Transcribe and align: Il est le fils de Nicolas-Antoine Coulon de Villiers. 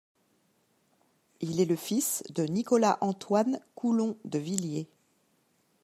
Il 1.41 1.61
est 1.61 1.65
le 1.65 1.75
fils 1.75 2.23
de 2.33 2.41
Nicolas-Antoine 2.45 3.59
Coulon 3.75 4.17
de 4.25 4.39
Villiers. 4.39 4.87